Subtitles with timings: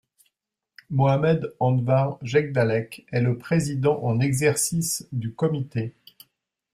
[0.89, 5.93] Mohammad Anwar Jekdalek est le président en exercice du Comité.